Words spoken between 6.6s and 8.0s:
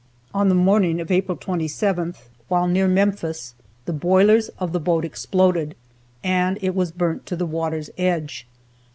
it was burnt to the water's